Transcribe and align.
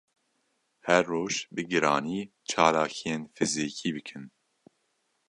Her 0.87 1.01
roj 1.11 1.33
bi 1.55 1.63
giranî 1.71 2.21
çalakiyên 2.49 3.21
fizikî 3.35 3.89
bikin 3.95 4.25